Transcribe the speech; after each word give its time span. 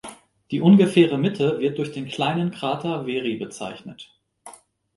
Die 0.49 0.61
ungefähre 0.61 1.19
Mitte 1.19 1.59
wird 1.59 1.77
durch 1.77 1.91
den 1.91 2.07
kleinen 2.07 2.49
Krater 2.49 3.05
Very 3.05 3.35
bezeichnet. 3.35 4.09